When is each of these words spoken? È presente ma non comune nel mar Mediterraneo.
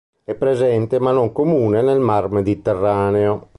È 0.23 0.33
presente 0.33 0.99
ma 0.99 1.11
non 1.11 1.31
comune 1.31 1.83
nel 1.83 1.99
mar 1.99 2.31
Mediterraneo. 2.31 3.49